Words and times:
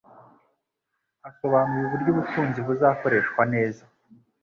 Asobanuye 1.29 1.83
uburyo 1.85 2.09
ubutunzi 2.11 2.59
buzakoreshwa 2.67 3.41
neza 3.53 3.83